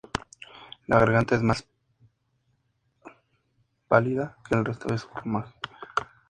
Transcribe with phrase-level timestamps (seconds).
[0.87, 1.67] La garganta es más
[3.87, 5.53] pálida que el resto de su plumaje.